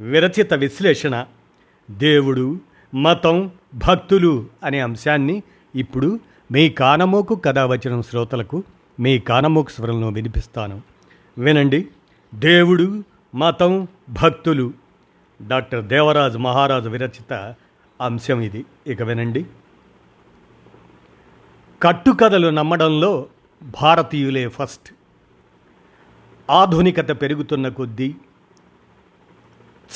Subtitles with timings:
[0.00, 1.26] విరచిత విశ్లేషణ.
[1.90, 2.60] దేవుడు
[2.94, 5.42] మతం భక్తులు అనే అంశాన్ని
[5.74, 6.20] ఇప్పుడు
[6.52, 8.62] మీ కానమోకు కథావచనం శ్రోతలకు
[9.00, 10.82] మీ కానమోకు స్వరంలో వినిపిస్తాను.
[11.38, 11.88] వినండి.
[12.34, 14.72] దేవుడు మతం భక్తులు.
[15.46, 17.54] డాక్టర్ దేవరాజు మహారాజు విరచిత
[18.00, 18.64] అంశం ఇది.
[18.86, 19.46] ఇక వినండి.
[21.82, 23.26] కట్టుకథలు నమ్మడంలో
[23.82, 24.94] భారతీయులే ఫస్ట్.
[26.50, 28.14] ఆధునికత పెరుగుతున్న కొద్దీ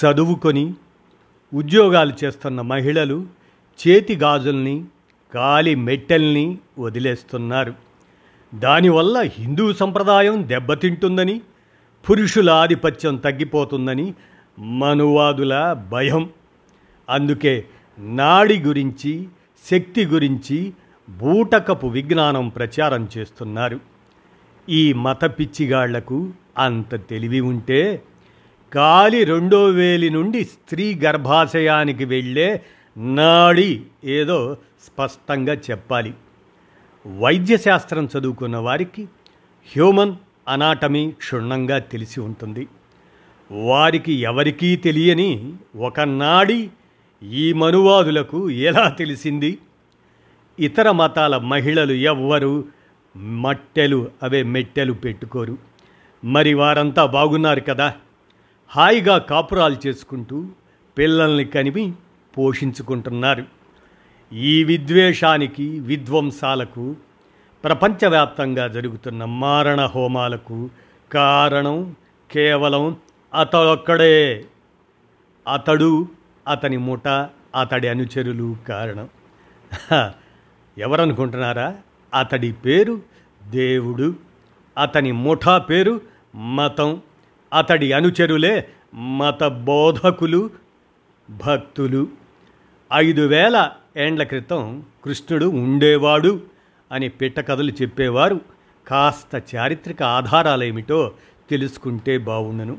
[0.05, 0.75] చదువుకొని
[1.55, 3.27] ఉద్యోగాలు చేస్తున్న మహిళలు
[3.89, 4.85] చేతి గాజుల్ని
[5.35, 7.75] కాలి మెట్టెల్ని వదిలేస్తున్నారు.
[8.55, 11.41] దానివల్ల హిందూ సంప్రదాయం దెబ్బతింటుందని
[12.11, 14.15] పురుషుల ఆధిపత్యం తగ్గిపోతుందని
[14.59, 16.31] మనువాదుల భయం.
[17.09, 17.65] అందుకే
[17.99, 19.29] నాడి గురించి
[19.71, 20.73] శక్తి గురించి
[21.11, 23.81] బూటకపు విజ్ఞానం ప్రచారం చేస్తున్నారు.
[24.69, 28.03] ఈ మత పిచ్చిగాళ్ళకు అంత తెలివి ఉంటే
[28.77, 32.63] కాలి రెండో వేలి నుండి స్త్రీ గర్భాశయానికి వెళ్ళే
[32.97, 36.15] నాడి ఏదో స్పష్టంగా చెప్పాలి.
[37.19, 39.03] వైద్యశాస్త్రం చదువుకున్న వారికి
[39.73, 40.15] హ్యూమన్
[40.49, 42.69] అనాటమీ క్షుణ్ణంగా తెలిసి ఉంటుంది.
[43.53, 46.71] వారికి ఎవరికీ తెలియని ఒక నాడి
[47.23, 49.59] ఈ మనువాదులకు ఎలా తెలిసింది?
[50.61, 52.65] ఇతర మతాల మహిళలు ఎవ్వరు
[53.17, 55.59] మట్టెలు అవే మెట్టెలు పెట్టుకోరు.
[56.25, 57.95] మరి వారంతా బాగున్నారు కదా?
[58.69, 60.47] హాయిగా కాపురాలు చేసుకుంటూ
[60.99, 61.93] పిల్లల్ని కనిపి
[62.39, 63.45] పోషించుకుంటున్నారు.
[64.33, 66.97] ఈ విద్వేషానికి విధ్వంసాలకు
[67.65, 70.71] ప్రపంచవ్యాప్తంగా జరుగుతున్న మారణ హోమాలకు
[71.13, 71.95] కారణం
[72.31, 72.97] కేవలం
[73.35, 74.45] అతడొక్కడే.
[75.53, 76.09] అతడు
[76.49, 77.09] అతని ముఠ
[77.61, 79.09] అతడి అనుచరులు కారణం.
[80.79, 81.77] ఎవరనుకుంటున్నారా?
[82.15, 83.03] అతడి పేరు
[83.51, 84.15] దేవుడు
[84.79, 86.01] అతని ముఠా పేరు
[86.37, 87.01] మతం.
[87.53, 90.51] అతడి అనుచరులే మత బోధకులు
[91.31, 92.09] భక్తులు.
[92.95, 96.41] ఐదు వేల ఏండ్ల క్రితం కృష్ణుడు ఉండేవాడు
[96.93, 98.41] అని పిట్టకథలు చెప్పేవారు.
[98.87, 101.13] కాస్త చారిత్రక ఆధారాలేమిటో
[101.51, 102.79] తెలుసుకుంటే బావుండును.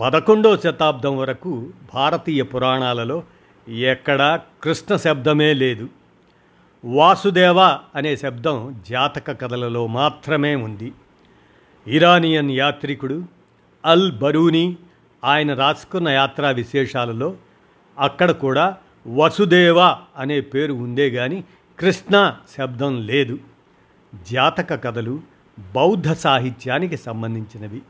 [0.00, 3.22] పదకొండో శతాబ్దం వరకు భారతీయ పురాణాలలో
[3.68, 5.88] ఎక్కడా కృష్ణ శబ్దమే లేదు.
[6.84, 7.60] వాసుదేవ
[7.94, 10.92] అనే శబ్దం జాతక కథలలో మాత్రమే ఉంది.
[11.86, 13.35] ఇరానియన్ యాత్రికుడు
[13.86, 14.76] అల్ బరూని
[15.24, 17.36] ఆయన రాసుకున్న యాత్రా విశేషాలలో
[17.98, 18.76] అక్కడ కూడా
[19.14, 19.78] వసుదేవ
[20.16, 21.44] అనే పేరు ఉందే గాని
[21.78, 23.38] కృష్ణ శబ్దం లేదు.
[24.32, 25.20] జాతక కథలు
[25.74, 27.82] బౌద్ధ సాహిత్యానికి సంబంధించినవి.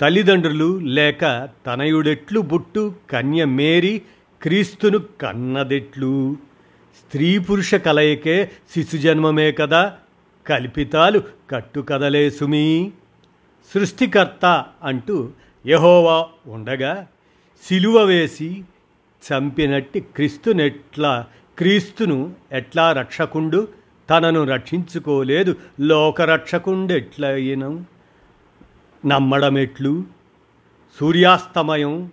[0.00, 4.02] తల్లిదండ్రులు లేక తనయుడెట్లు బుట్టు కన్య మేరీ
[4.42, 6.36] క్రీస్తును కన్నదెట్లు.
[6.98, 9.94] స్త్రీ పురుష కలయికే శిశుజన్మమే కదా
[10.46, 12.92] కల్పితాలు కట్టుకదలే సుమీ
[13.74, 15.30] సృష్టికర్త అంటూ
[15.66, 17.06] యహోవా ఉండగా
[17.68, 18.64] సిలువ వేసి
[19.22, 21.26] చంపినట్టి క్రీస్తునెట్లా
[21.58, 23.68] క్రీస్తును ఎట్లా రక్షకుండు?
[24.10, 25.56] తనను రక్షించుకోలేదు.
[25.80, 27.86] లోకరక్షకుండు లోకరక్షకుండెట్లయినం
[29.06, 30.04] నమ్మడమెట్లు?
[31.00, 32.12] సూర్యాస్తమయం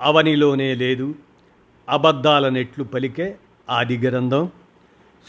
[0.00, 1.14] అవనిలోనే లేదు.
[1.88, 3.36] అబద్ధాలనెట్లు పలికే
[3.70, 4.50] ఆది గ్రంథం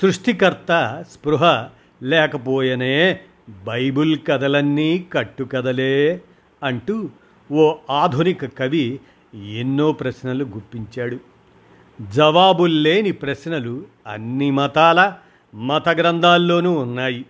[0.02, 1.66] సృష్టికర్త స్పృహ
[2.04, 6.22] లేకపోయనే బైబుల్ కథలన్నీ కట్టుకథలే
[6.64, 7.10] అంటూ
[7.52, 9.00] ఓ ఆధునిక కవి
[9.54, 11.18] ఎన్నో ప్రశ్నలు గుప్పించాడు.
[12.16, 15.14] జవాబుల్లేని ప్రశ్నలు అన్ని మతాల
[15.56, 17.26] మత గ్రంథాల్లోనూ ఉన్నాయి.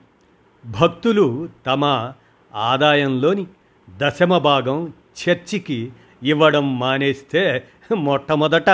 [0.65, 2.13] భక్తులు తమ
[2.55, 3.47] ఆదాయంలోని
[3.97, 4.93] దశమ భాగం
[5.29, 5.91] చర్చికి
[6.23, 8.69] ఇవ్వడం మానేస్తే మొట్టమొదట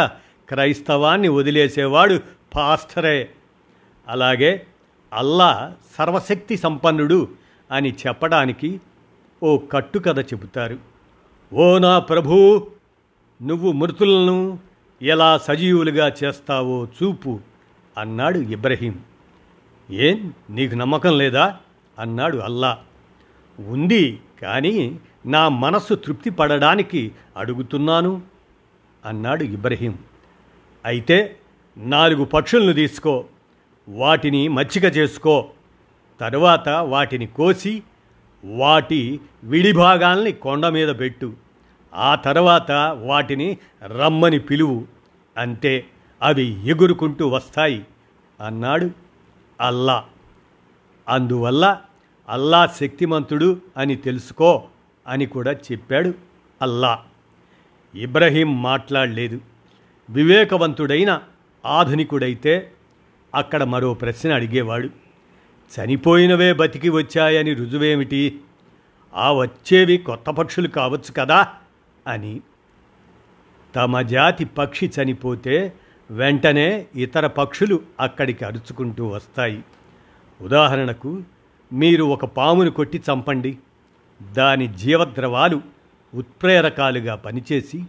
[0.50, 2.20] క్రైస్తవాన్ని వదిలేసేవాడు
[2.56, 3.30] పాస్టరే.
[4.08, 4.66] అలాగే
[5.14, 7.28] అల్లా సర్వశక్తి సంపన్నుడు
[7.72, 8.82] అని చెప్పడానికి
[9.44, 10.78] ఓ కట్టుకథ చెబుతారు.
[11.54, 12.68] ఓ నా ప్రభూ
[13.42, 14.60] నువ్వు మృతులను
[15.02, 17.40] ఎలా సజీవులుగా చేస్తావో చూపు
[17.98, 19.00] అన్నాడు ఇబ్రహీం.
[19.92, 21.58] ఏం నీకు నమ్మకం లేదా?
[22.00, 22.80] అన్నాడు అల్లా.
[23.60, 28.22] ఉంది కానీ నా మనస్సు తృప్తి పడడానికి అడుగుతున్నాను
[29.06, 29.98] అన్నాడు ఇబ్రహీం.
[30.86, 31.36] అయితే
[31.78, 33.26] నాలుగు పక్షులను తీసుకో
[33.90, 35.50] వాటిని మచ్చిక చేసుకో.
[36.20, 37.84] తరువాత వాటిని కోసి
[38.46, 41.34] వాటి విడిభాగాల్ని కొండ మీద పెట్టు.
[41.96, 42.72] ఆ తర్వాత
[43.02, 44.88] వాటిని రమ్మని పిలువు.
[45.38, 45.86] అంతే
[46.22, 47.86] అవి ఎగురుకుంటూ వస్తాయి
[48.46, 48.92] అన్నాడు
[49.62, 50.06] అల్లా.
[51.10, 51.82] అందువల్ల
[52.30, 54.64] అల్లా శక్తిమంతుడు అని తెలుసుకో
[55.08, 56.14] అని కూడా చెప్పాడు
[56.62, 57.00] అల్లా.
[57.96, 59.42] ఇబ్రహీం మాట్లాడలేదు.
[60.10, 61.22] వివేకవంతుడైన
[61.66, 62.73] ఆధునికుడైతే
[63.34, 64.90] అక్కడ మరో ప్రశ్న అడిగేవాడు
[65.74, 68.40] చనిపోయినవే బతికి వచ్చాయని రుజువేమిటి?
[69.14, 71.48] ఆ వచ్చేవి కొత్త పక్షులు కావచ్చు కదా?
[72.08, 72.42] అని.
[73.76, 75.74] తమ జాతి పక్షి చనిపోతే
[76.12, 79.64] వెంటనే ఇతర పక్షులు అక్కడికి అరుచుకుంటూ వస్తాయి.
[80.42, 81.22] ఉదాహరణకు
[81.74, 83.58] మీరు ఒక పామును కొట్టి చంపండి.
[84.34, 85.62] దాని జీవద్రవాలు
[86.16, 87.84] ఉత్ప్రేరకాలుగా పనిచేసి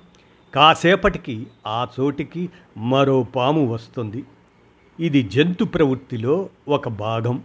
[0.54, 4.24] కాసేపటికి ఆ చోటికి మరో పాము వస్తుంది.
[5.00, 7.42] ఇది జంతు ప్రవృత్తిలో ఒక భాగం.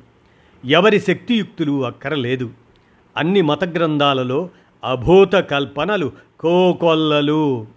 [0.66, 2.50] ఎవరి శక్తియుక్తులు అక్కరలేదు.
[3.18, 4.50] అన్ని మత గ్రంథాలలో
[4.84, 7.68] అభూత కల్పనలు కోకొల్లలు.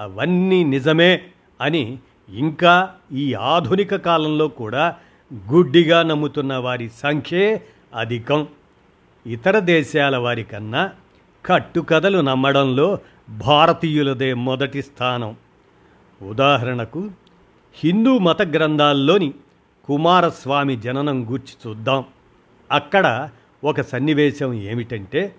[0.00, 1.22] అవన్నీ నిజమే
[1.60, 4.96] అని ఇంకా ఈ ఆధునిక కాలంలో కూడా
[5.34, 7.62] గుడ్డిగా నమ్ముతున్న వారి సంఖ్యే
[7.94, 8.46] అధికం.
[9.26, 10.90] ఇతర దేశాల వారికన్నా
[11.46, 12.98] కట్టుకథలు నమ్మడంలో
[13.30, 15.36] భారతీయులదే మొదటి స్థానం.
[16.22, 17.10] ఉదాహరణకు
[17.74, 19.34] హిందూ మత గ్రంథాల్లోని
[19.84, 22.04] కుమారస్వామి జననం గూర్చి చూద్దాం.
[22.72, 23.30] అక్కడ
[23.64, 25.34] ఒక సన్నివేశం ఏమిటంటే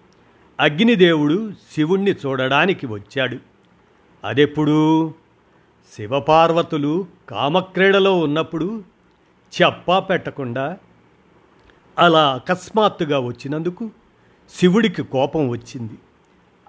[0.60, 3.38] అగ్నిదేవుడు శివుణ్ణి చూడడానికి వచ్చాడు.
[4.24, 5.14] అదెప్పుడు?
[5.96, 8.84] శివపార్వతులు కామక్రీడలో ఉన్నప్పుడు
[9.62, 10.78] చెప్పా పెట్టకుండా
[12.00, 13.90] అలా అకస్మాత్తుగా వచ్చినందుకు
[14.56, 15.94] శివుడికి కోపం వచ్చింది.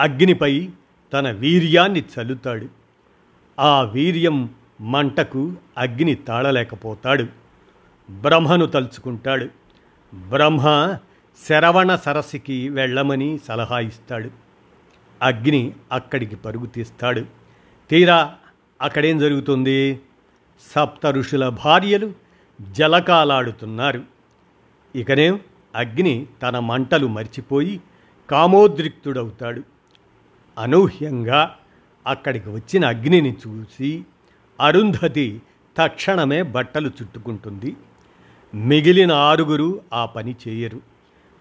[0.00, 0.68] అగ్నిపై
[1.12, 2.68] తన వీర్యాన్ని చల్లుతాడు.
[3.60, 4.50] ఆ వీర్యం
[4.82, 7.26] మంటకు అగ్ని తాళలేకపోతాడు.
[8.10, 9.48] బ్రహ్మను తలుచుకుంటాడు.
[10.14, 10.94] బ్రహ్మ
[11.48, 14.30] శరవణ సరస్సుకి వెళ్ళమని సలహా ఇస్తాడు.
[15.22, 17.24] అగ్ని అక్కడికి పరుగు తీస్తాడు.
[17.90, 18.34] తీరా
[18.82, 20.00] అక్కడేం జరుగుతుంది?
[20.76, 22.12] సప్త ఋషుల భార్యలు
[22.70, 24.02] జలకాలాడుతున్నారు.
[24.96, 25.38] ఇకనే
[25.76, 27.80] అగ్ని తన మంటలు మర్చిపోయి
[28.30, 29.62] కామోద్రిక్తుడవుతాడు.
[30.58, 31.56] అనూహ్యంగా
[32.06, 34.04] అక్కడికి వచ్చిన అగ్నిని చూసి
[34.62, 35.42] అరుంధతి
[35.78, 37.76] తక్షణమే బట్టలు చుట్టుకుంటుంది.
[38.54, 40.80] మిగిలిన ఆరుగురు ఆ పని చేయరు.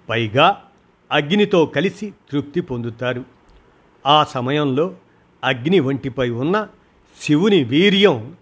[0.09, 0.63] పైగా
[1.12, 3.25] అగ్నితో కలిసి తృప్తి పొందుతారు.
[4.06, 4.95] ఆ సమయంలో
[5.44, 6.68] అగ్ని వంటిపై ఉన్న
[7.21, 8.35] శివుని వీర్యం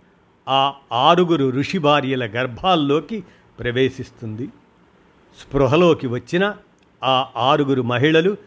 [0.50, 3.24] ఆ ఆరుగురు ఋషి భార్యల గర్భాల్లోకి
[3.60, 4.48] ప్రవేశిస్తుంది.
[5.40, 6.56] స్పృహలోకి వచ్చిన
[7.04, 8.38] ఆ ఆరుగురు మహిళలు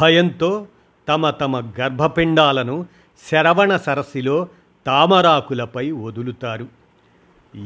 [0.00, 0.66] భయంతో
[1.08, 2.86] తమ తమ గర్భపిండాలను
[3.30, 4.48] శరవణ సరస్సులో
[4.86, 6.68] తామరాకులపై వదులుతారు.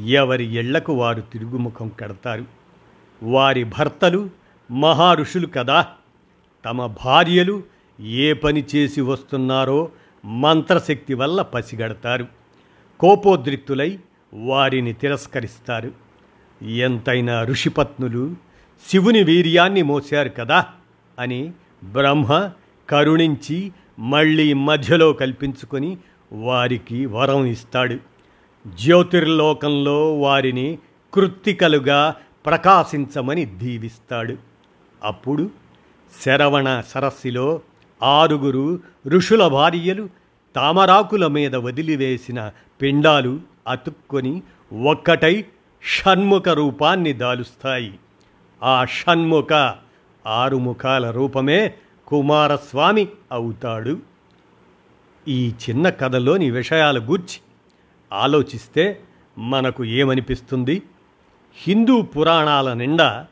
[0.07, 2.45] ఎవరి ఇళ్ళకు వారు తిరుగుముఖం కడతారు.
[3.23, 4.31] వారి భర్తలు
[4.71, 5.87] మహారుషులు కదా.
[6.65, 7.63] తమ భార్యలు
[8.01, 9.91] ఏ పని చేసి వస్తున్నారో
[10.25, 12.27] మంత్రశక్తి వల్ల పసిగడతారు.
[13.01, 13.99] కోపోద్రిక్తులై
[14.35, 15.93] వారిని తిరస్కరిస్తారు.
[16.63, 18.37] ఎంతైనా ఋషిపత్నులు
[18.89, 20.67] శివుని వీర్యాన్ని మోశారు కదా
[21.19, 21.53] అని
[21.85, 22.51] బ్రహ్మ
[22.89, 25.99] కరుణించి మళ్ళీ మధ్యలో కల్పించుకొని
[26.33, 27.97] వారికి వరం ఇస్తాడు.
[28.69, 30.79] జ్యోతిర్లోకంలో వారిని
[31.15, 32.15] కృత్తికలుగా
[32.47, 34.37] ప్రకాశించమని దీవిస్తాడు.
[35.05, 35.51] అప్పుడు
[36.25, 37.61] శరవణ సరస్సులో
[38.03, 40.09] ఆరుగురు ఋషుల భార్యలు
[40.57, 42.51] తామరాకుల మీద వదిలివేసిన
[42.83, 44.43] పిండాలు అతుక్కొని
[44.87, 45.45] ఒక్కటై
[45.83, 47.99] షణ్ముఖ రూపాన్ని దాలుస్తాయి.
[48.63, 49.75] ఆ షణ్ముఖ
[50.27, 51.75] ఆరుముఖాల రూపమే
[52.07, 54.16] కుమారస్వామి అవుతాడు.
[55.29, 57.41] ఈ చిన్న కథలోని విషయాల గూర్చి
[58.13, 59.01] ఆలోచిస్తే
[59.39, 60.83] మనకు ఏమనిపిస్తుంది?
[61.57, 63.27] హిందూ పురాణాల నిండా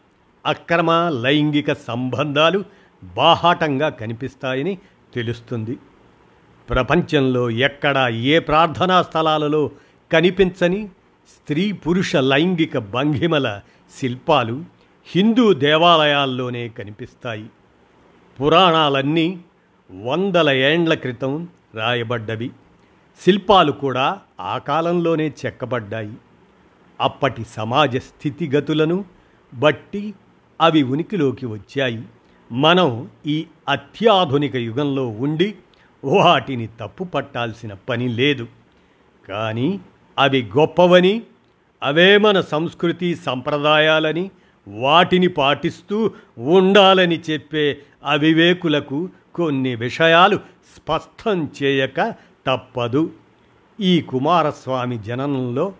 [0.47, 2.65] అక్రమ లైంగిక సంబంధాలు
[3.05, 4.79] బాహాటంగా కనిపిస్తాయని
[5.15, 5.79] తెలుస్తుంది.
[6.71, 9.71] ప్రపంచంలో ఎక్కడ ఏ ప్రార్థనా స్థలాలలో
[10.13, 10.89] కనిపించని
[11.29, 13.61] స్త్రీ పురుష లైంగిక భంగిమల
[14.01, 14.65] శిల్పాలు
[15.07, 17.47] హిందూ దేవాలయాల్లోనే కనిపిస్తాయి.
[18.41, 19.41] పురాణాలన్నీ
[20.05, 22.51] వందల ఏండ్ల క్రితం రాయబడ్డవి.
[23.21, 26.15] శిల్పాలు కూడా ఆ కాలంలోనే చెక్కబడ్డాయి.
[27.01, 29.05] అప్పటి సమాజ స్థితిగతులను
[29.55, 30.15] బట్టి
[30.61, 32.03] అవి ఉనికిలోకి వచ్చాయి.
[32.53, 35.55] మనం ఈ అత్యాధునిక యుగంలో ఉండి
[36.05, 38.49] వాటిని తప్పు పట్టాల్సిన పని లేదు.
[39.29, 39.81] కానీ
[40.19, 41.23] అవి గొప్పవని
[41.83, 44.31] అవే మన సంస్కృతి సంప్రదాయాలని
[44.69, 50.37] వాటిని పాటిస్తూ ఉండాలని చెప్పే అవివేకులకు కొన్ని విషయాలు
[50.77, 52.15] స్పష్టం చేయక
[52.47, 53.13] తప్పదు.
[53.81, 55.73] ఈ కుమారస్వామి జననంలో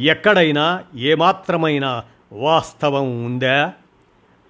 [0.00, 3.72] ఎక్కడైనా ఏమాత్రమైన వాస్తవం ఉందా?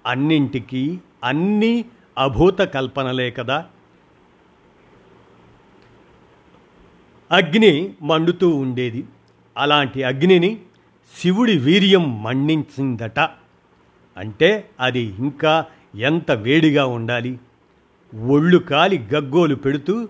[0.05, 1.85] అన్నింటికీ అన్నీ
[2.17, 3.65] అభూత కల్పనలే కదా.
[7.31, 9.05] అగ్ని మండుతూ ఉండేది.
[9.57, 10.59] అలాంటి అగ్నిని
[11.19, 13.19] శివుడి వీర్యం మండించిందట
[14.17, 17.39] అంటే అది ఇంకా ఎంత వేడిగా ఉండాలి?
[18.15, 20.07] ఒళ్ళు కాలి గగ్గోలు పెడుతూ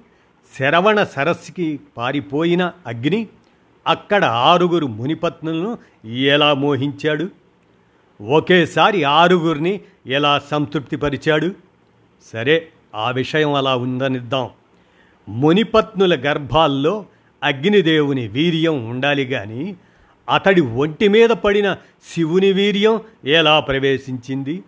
[0.60, 3.28] శరవణ సరస్సుకి పారిపోయిన అగ్ని
[3.88, 7.30] అక్కడ ఆరుగురు మునిపత్నులను ఎలా మోహించాడు?
[8.24, 11.52] ఒకేసారి ఆరుగురిని ఎలా సంతృప్తిపరిచాడు?
[12.34, 14.50] సరే ఆ విషయం అలా ఉందనిద్దాం.
[15.30, 17.06] మునిపత్నుల గర్భాల్లో
[17.44, 19.76] అగ్నిదేవుని వీర్యం ఉండాలి కానీ
[20.34, 21.78] అతడి ఒంటి మీద పడిన
[22.14, 24.64] శివుని వీర్యం ఎలా ప్రవేశించింది?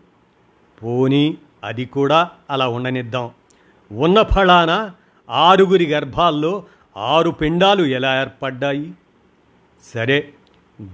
[0.84, 3.30] పోనీ అది కూడా అలా ఉండనిద్దాం.
[3.92, 4.92] ఉన్న ఫలాన
[5.30, 6.64] ఆరుగురి గర్భాల్లో
[6.98, 8.94] ఆరు పిండాలు ఎలా ఏర్పడ్డాయి?
[9.94, 10.30] సరే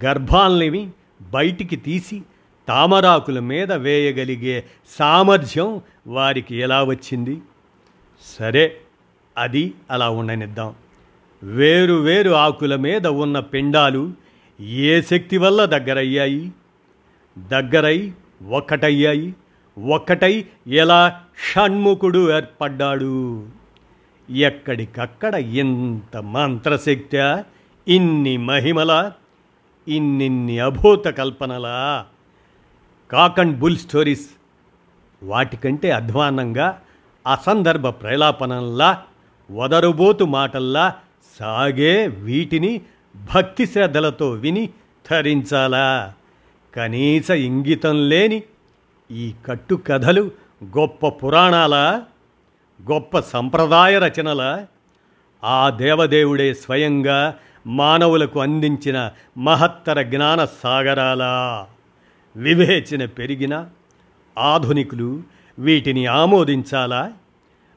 [0.06, 0.90] గర్భాల్నివి
[1.22, 2.22] బయటికి తీసి
[2.68, 4.64] తామరాకుల మీద వేయగలిగే
[5.00, 7.42] సామర్థ్యం వారికి ఎలా వచ్చింది?
[8.40, 8.78] సరే
[9.38, 10.76] అది అలా ఉండనిద్దాం.
[11.44, 14.14] వేరు వేరు ఆకుల మీద ఉన్న పిండాలు
[14.62, 16.52] ఏ శక్తి వల్ల దగ్గరయ్యాయి?
[17.38, 18.14] దగ్గరై
[18.50, 19.36] ఒక్కటయ్యాయి
[19.78, 21.22] ఒక్కటై ఎలా
[21.54, 23.48] షణ్ముఖుడు ఏర్పడ్డాడు?
[24.30, 27.18] ఎక్కడికక్కడ ఇంత మంత్రశక్తి
[27.88, 29.12] ఇన్ని మహిమల
[29.88, 32.06] ఇన్నిన్ని అభూత కల్పనలా?
[33.12, 34.30] కాక్ అండ్ బుల్ స్టోరీస్
[35.24, 36.82] వాటికంటే అధ్వానంగా
[37.32, 39.04] అసందర్భ ప్రలాపనల్లా
[39.52, 40.96] వదరుబోతు మాటల్లా
[41.40, 42.82] సాగే వీటిని
[43.16, 44.70] భక్తి శ్రద్ధలతో విని
[45.12, 46.14] ధరించాలా?
[46.76, 48.44] కనీస ఇంగితం లేని
[49.12, 50.32] ఈ కట్టు కథలు
[50.78, 51.76] గొప్ప పురాణాల
[52.92, 54.66] గొప్ప సంప్రదాయ రచనల
[55.44, 57.36] ఆ దేవదేవుడే స్వయంగా
[57.68, 61.24] మానవులకు అందించిన మహత్తర జ్ఞాన సాగరాల
[62.36, 63.68] వివేచన పెరిగిన
[64.38, 65.24] ఆధునికులు
[65.60, 67.14] వీటిని ఆమోదించాలా?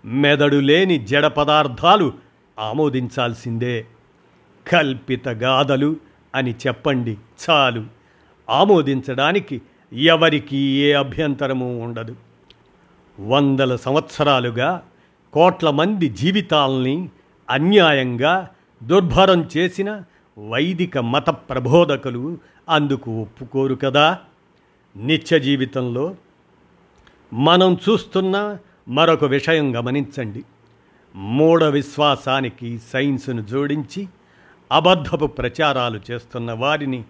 [0.04, 2.12] మెదడు లేని జడ పదార్థాలు
[2.58, 3.86] ఆమోదించాల్సిందే.
[4.72, 5.96] కల్పిత గాథలు
[6.34, 7.18] అని చెప్పండి
[7.50, 7.84] చాలు.
[8.50, 9.62] ఆమోదించడానికి
[9.94, 12.16] ఎవరికి ఏ అభ్యంతరము ఉండదు.
[13.20, 14.82] వందల సంవత్సరాలుగా
[15.32, 17.08] కోట్ల మంది జీవితాల్ని
[17.50, 18.48] అన్యాయంగా
[18.82, 20.02] దుర్భరం చేసిన
[20.50, 24.18] వైదిక మత ప్రబోధకులు అందుకు ఒప్పుకోరు కదా?
[24.96, 26.16] నిత్య జీవితంలో
[27.32, 28.58] మనం చూస్తున్న
[28.88, 30.44] మరొక విషయం గమనించండి.
[31.16, 34.08] మూఢ విశ్వాసానికి సైన్స్ను జోడించి
[34.72, 37.04] అబద్ధపు ప్రచారాలు చేస్తున్న వారిని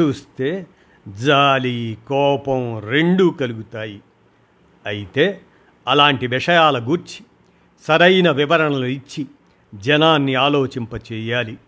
[0.00, 0.66] చూస్తే
[1.08, 4.00] జాలి కోపం రెండూ కలుగుతాయి.
[4.86, 5.40] అయితే
[5.88, 7.24] అలాంటి విషయాల గూర్చి
[7.86, 9.26] సరైన వివరణలు ఇచ్చి
[9.74, 11.58] జనాన్ని ఆలోచింపచేయాలి.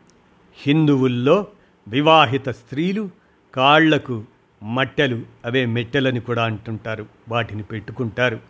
[0.63, 1.47] హిందువుల్లో
[1.89, 3.11] వివాహిత స్త్రీలు
[3.55, 4.25] కాళ్ళకు
[4.63, 8.41] మట్టెలు అవే మెట్టెలని కూడా అంటుంటారు వాటిని పెట్టుకుంటారు.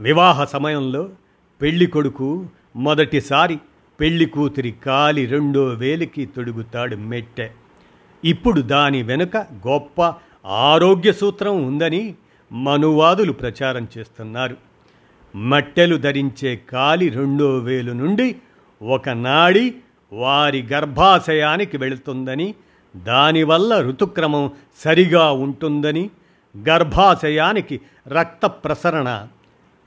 [0.00, 1.08] వివాహ సమయంలో
[1.62, 3.58] పెళ్ళి కొడుకు మొదటిసారి
[4.00, 7.50] పెళ్ళి కూతురి కాలి రెండో వేలికి తొడుగుతాడు మెట్టె.
[8.24, 10.14] ఇప్పుడు దాని వెనుక గొప్ప
[10.46, 12.14] ఆరోగ్య సూత్రం ఉందని
[12.52, 14.56] మనువాదులు ప్రచారం చేస్తున్నారు.
[15.36, 18.36] మట్టెలు ధరించే కాలి రెండో వేలు నుండి
[18.82, 19.74] ఒక నాడి
[20.12, 22.54] వారి గర్భాశయానికి వెళుతుందని
[22.96, 24.50] దానివల్ల ఋతుక్రమం
[24.84, 26.10] సరిగా ఉంటుందని
[26.68, 29.26] గర్భాశయానికి రక్త ప్రసరణ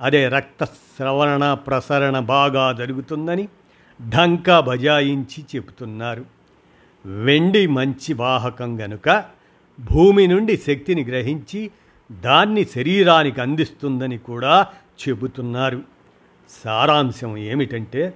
[0.01, 3.47] అదే రక్త స్రవణ ప్రసరణ బాగా జరుగుతుందని
[4.09, 6.25] ఢంకా బజాయించి చెబుతున్నారు.
[7.05, 9.23] వెండి మంచి వాహకం గనుక
[9.79, 11.71] భూమి నుండి శక్తిని గ్రహించి
[12.11, 14.67] దాన్ని శరీరానికి అందిస్తుందని కూడా
[15.07, 15.81] చెబుతున్నారు.
[16.65, 18.13] సారాంశం ఏమిటంటే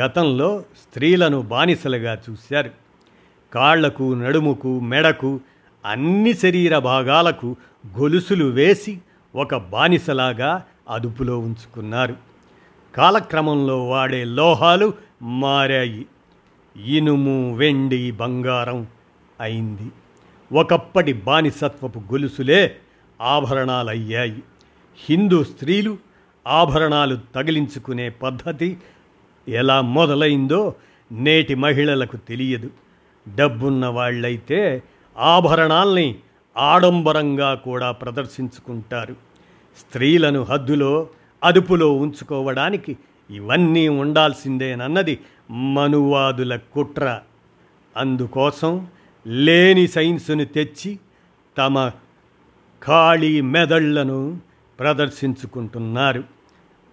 [0.00, 2.70] గతంలో స్త్రీలను బానిసలుగా చూశారు.
[3.54, 5.40] కాళ్ళకు నడుముకు మెడకు
[5.84, 7.56] అన్ని శరీర భాగాలకు
[7.98, 8.98] గొలుసులు వేసి
[9.34, 12.16] ఒక బానిసలాగా అదుపులో ఉంచుకున్నారు.
[12.94, 16.06] కాలక్రమంలో వాడే లోహాలు మారాయి.
[16.84, 18.86] ఇనుము వెండి బంగారం
[19.40, 19.92] అయింది.
[20.52, 22.76] ఒకప్పటి బానిసత్వపు గొలుసులే
[23.20, 24.42] ఆభరణాలయ్యాయి.
[25.08, 25.98] హిందూ స్త్రీలు
[26.46, 28.76] ఆభరణాలు తగిలించుకునే పద్ధతి
[29.48, 30.74] ఎలా మొదలైందో
[31.12, 32.70] నేటి మహిళలకు తెలియదు.
[33.36, 34.82] డబ్బున్న వాళ్ళైతే
[35.18, 36.16] ఆభరణాల్ని
[36.56, 39.16] ఆడంబరంగా కూడా ప్రదర్శించుకుంటారు.
[39.78, 41.08] స్త్రీలను హద్దులో
[41.44, 42.96] అదుపులో ఉంచుకోవడానికి
[43.30, 45.18] ఇవన్నీ ఉండాల్సిందేనన్నది
[45.50, 47.20] మనువాదుల కుట్ర.
[47.96, 48.86] అందుకోసం
[49.28, 50.98] లేని సైన్సును తెచ్చి
[51.58, 51.90] తమ
[52.82, 54.40] ఖాళీ మెదళ్ళను
[54.78, 56.24] ప్రదర్శించుకుంటున్నారు.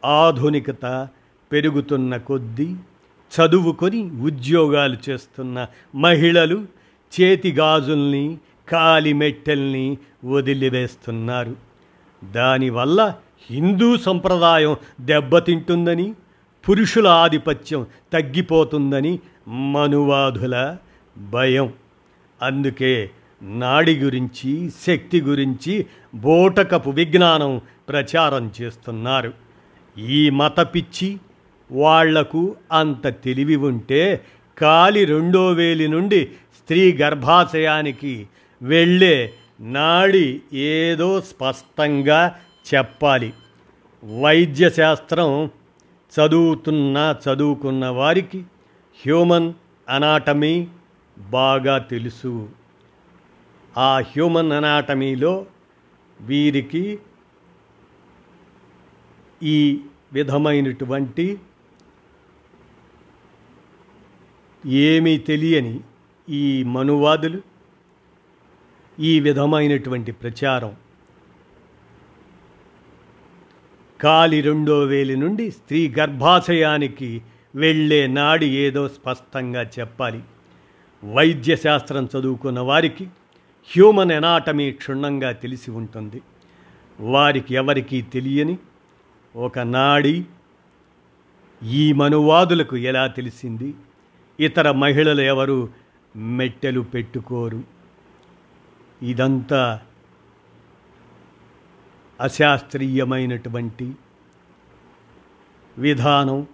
[0.06, 1.08] ఆధునికత
[1.52, 2.76] పెరుగుతున్న కొద్దీ
[3.32, 6.66] చదువుకొని ఉద్యోగాలు చేస్తున్న మహిళలు
[7.22, 8.38] చేతి గాజుల్ని
[8.70, 11.56] కాలి మెట్టెల్ని వదిలివేస్తున్నారు.
[12.32, 13.16] దానివల్ల
[13.50, 16.14] హిందూ సంప్రదాయం దెబ్బతింటుందని
[16.70, 20.78] పురుషుల ఆధిపత్యం తగ్గిపోతుందని మనువాదుల
[21.18, 21.74] భయం.
[22.42, 23.10] అందుకే
[23.42, 29.34] నాడి గురించి శక్తి గురించి బోటకపు విజ్ఞానం ప్రచారం చేస్తున్నారు.
[29.98, 31.18] ఈ మత పిచ్చి
[31.72, 34.26] వాళ్ళకు అంత తెలివి ఉంటే
[34.58, 38.28] కాలి రెండో వేలి నుండి స్త్రీ గర్భాశయానికి
[38.62, 42.36] వెళ్ళే నాడి ఏదో స్పష్టంగా
[42.76, 43.34] చెప్పాలి.
[44.22, 45.50] వైద్య శాస్త్రం
[46.16, 48.40] చదువుతున్న చదువుకున్న వారికి
[49.06, 49.54] హ్యూమన్
[49.90, 50.68] అనాటమీ
[51.18, 52.50] బాగా తెలుసు.
[53.78, 55.46] ఆ హ్యూమన్ అనాటమీలో
[56.22, 57.00] వీరికి
[59.44, 59.82] ఈ
[60.14, 61.38] విధమైనటువంటి
[64.66, 65.80] ఏమీ తెలియని
[66.30, 67.42] ఈ మనువాదులు
[69.00, 70.76] ఈ విధమైనటువంటి ప్రచారం
[74.02, 77.22] కాలి రెండో వేలి నుండి స్త్రీ గర్భాశయానికి
[77.56, 80.22] వెళ్ళే నాడి ఏదో స్పష్టంగా చెప్పాలి.
[81.14, 83.06] వైద్య శాస్త్రం చదువుకున్న వారికి
[83.74, 86.22] హ్యూమన్ ఎనాటమీ క్షుణ్ణంగా తెలిసి ఉంటుంది.
[87.00, 88.58] వారికి ఎవరికీ తెలియని
[89.36, 90.26] ఒక నాడి
[91.64, 93.74] ఈ మనువాదులకు ఎలా తెలిసింది?
[94.40, 95.70] ఇతర మహిళలు ఎవరు?
[96.16, 97.64] మెట్టెలు పెట్టుకోరు.
[99.02, 99.82] ఇదంతా
[102.22, 103.96] అశాస్త్రీయమైనటువంటి
[105.78, 106.48] విధానం.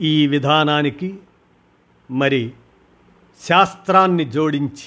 [0.00, 1.18] ఈ విధానానికి
[2.10, 2.52] మరి
[3.44, 4.86] శాస్త్రాన్ని జోడించి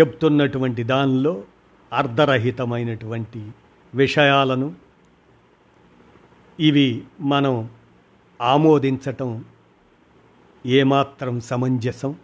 [0.00, 1.44] చెప్తున్నటువంటి దానిలో
[1.92, 3.50] అర్ధరహితమైనటువంటి
[3.94, 4.74] విషయాలను
[6.60, 7.70] ఇవి మనం
[8.40, 9.44] ఆమోదించటం
[10.66, 12.16] ఏమాత్రం సమంజసం.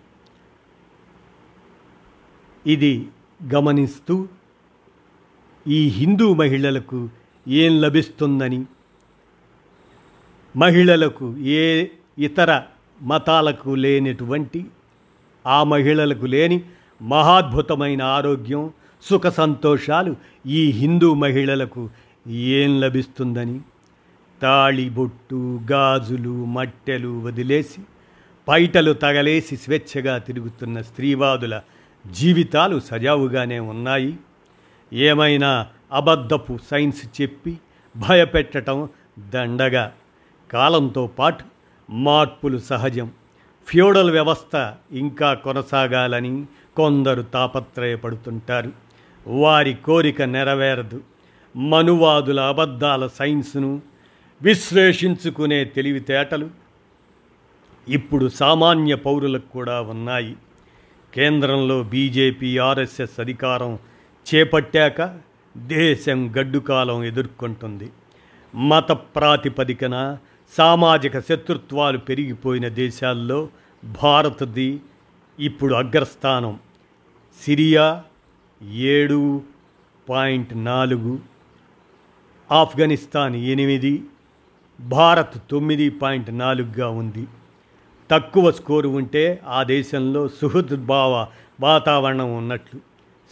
[2.66, 3.08] ఇది
[3.54, 4.28] గమనిస్తూ
[5.66, 7.08] ఈ హిందూ మహిళలకు
[7.48, 8.64] ఏం లభిస్తుందని
[10.56, 11.86] మహిళలకు ఏ
[12.18, 12.62] ఇతర
[13.02, 14.66] మతాలకు లేనటువంటి
[15.46, 16.62] ఆ మహిళలకు లేని
[17.02, 18.70] మహాద్భుతమైన ఆరోగ్యం
[19.02, 21.90] సుఖ సంతోషాలు ఈ హిందూ మహిళలకు
[22.26, 23.60] ఏం లభిస్తుందని?
[24.42, 27.80] తాళిబొట్టు గాజులు మట్టెలు వదిలేసి
[28.48, 31.60] పైటలు తగలేసి స్వేచ్ఛగా తిరుగుతున్న స్త్రీవాదుల
[32.10, 34.16] జీవితాలు సజావుగానే ఉన్నాయి.
[34.92, 37.58] ఏమైనా అబద్ధపు సైన్స్ చెప్పి
[37.96, 38.88] భయపెట్టడం
[39.28, 39.92] దండగా.
[40.50, 41.53] కాలంతో పాటు
[41.90, 43.10] మార్పులు సహజం.
[43.66, 48.72] ఫ్యూడల్ వ్యవస్థ ఇంకా కొనసాగాలని కొందరు తాపత్రయపడుతుంటారు.
[49.26, 51.00] వారి కోరిక నెరవేరదు.
[51.56, 53.82] మనువాదుల అబద్ధాల సైన్స్ను
[54.42, 56.50] విశ్లేషించుకునే తెలివితేటలు
[57.88, 60.36] ఇప్పుడు సామాన్య పౌరులకు కూడా ఉన్నాయి.
[61.14, 63.78] కేంద్రంలో బీజేపీ ఆర్ఎస్ఎస్ అధికారం
[64.34, 65.18] చేపట్టాక
[65.56, 67.90] దేశం గడ్డుకాలం ఎదుర్కొంటుంది.
[68.54, 70.18] మత ప్రాతిపదికన
[70.56, 73.48] సామాజిక శత్రుత్వాలు పెరిగిపోయిన దేశాల్లో
[74.02, 74.80] భారత్ది
[75.40, 76.58] ఇప్పుడు అగ్రస్థానం.
[77.44, 78.04] సిరియా
[78.72, 79.42] ఏడు
[80.08, 81.18] పాయింట్ నాలుగు
[82.52, 84.02] ఆఫ్ఘనిస్తాన్ ఎనిమిది
[84.80, 87.26] భారత్ తొమ్మిది పాయింట్ నాలుగుగా ఉంది.
[88.10, 91.26] తక్కువ స్కోరు ఉంటే ఆ దేశంలో సుహృద్భావ
[91.60, 92.80] వాతావరణం ఉన్నట్లు.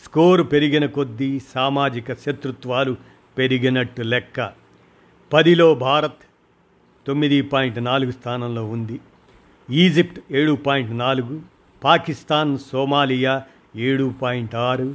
[0.05, 2.97] స్కోరు పెరిగిన కొద్దీ సామాజిక శత్రుత్వాలు
[3.39, 4.53] పెరిగినట్టు లెక్క.
[5.33, 6.23] పదిలో భారత్
[7.07, 9.01] తొమ్మిది పాయింట్ నాలుగు స్థానంలో ఉంది.
[9.71, 11.41] ఈజిప్ట్ ఏడు పాయింట్ నాలుగు
[11.85, 13.43] పాకిస్తాన్ సోమాలియా
[13.77, 14.95] ఏడు పాయింట్ ఆరు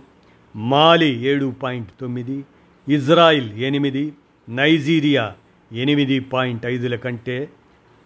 [0.55, 2.45] మాలి ఏడు పాయింట్ తొమ్మిది
[2.89, 4.13] ఇజ్రాయిల్ ఎనిమిది
[4.49, 5.33] నైజీరియా
[5.71, 7.49] ఎనిమిది పాయింట్ ఐదుల కంటే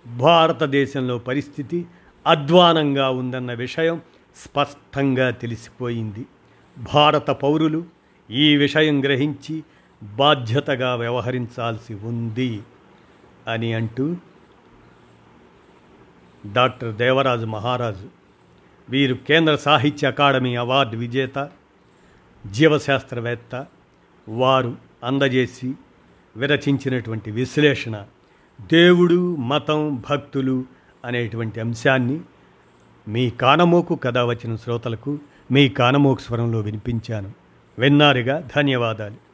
[0.07, 1.85] భారతదేశంలో పరిస్థితి
[2.27, 4.01] అధ్వానంగా ఉందన్న విషయం
[4.35, 6.25] స్పష్టంగా తెలిసిపోయింది.
[6.93, 7.83] భారత పౌరులు
[8.31, 9.63] ఈ విషయం గ్రహించి
[10.03, 12.59] బాధ్యతగా వ్యవహరించాల్సి ఉంది.
[13.47, 14.15] అని అంటూ
[16.54, 18.10] డాక్టర్ దేవరాజు మహారాజు
[18.89, 21.49] వీరు కేంద్ర సాహిత్య అకాడమీ అవార్డు విజేత
[22.51, 23.65] జీవశాస్త్రవేత్త
[24.30, 25.73] వారు అందజేసి
[26.38, 28.06] విరచించినటువంటి విశ్లేషణ
[28.71, 30.65] దేవుడు మతం భక్తులు
[31.06, 32.21] అనేటువంటి అంశాన్ని
[33.08, 35.19] మీ కానమోకు కథ వచ్చిన శ్రోతలకు
[35.51, 37.32] మీ కానమోకు స్వరంలో వినిపించాను.
[37.80, 39.31] విన్నారుగా ధన్యవాదాలు.